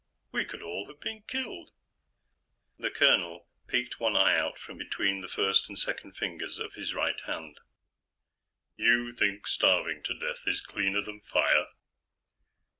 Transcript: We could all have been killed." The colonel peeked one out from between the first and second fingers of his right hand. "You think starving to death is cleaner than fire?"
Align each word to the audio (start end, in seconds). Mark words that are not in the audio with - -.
We 0.31 0.45
could 0.45 0.63
all 0.63 0.87
have 0.87 0.99
been 0.99 1.21
killed." 1.27 1.69
The 2.79 2.89
colonel 2.89 3.47
peeked 3.67 3.99
one 3.99 4.17
out 4.17 4.57
from 4.57 4.79
between 4.79 5.21
the 5.21 5.27
first 5.29 5.69
and 5.69 5.77
second 5.77 6.17
fingers 6.17 6.57
of 6.57 6.73
his 6.73 6.95
right 6.95 7.19
hand. 7.27 7.59
"You 8.75 9.13
think 9.13 9.45
starving 9.45 10.01
to 10.05 10.15
death 10.17 10.47
is 10.47 10.59
cleaner 10.59 11.03
than 11.03 11.21
fire?" 11.21 11.67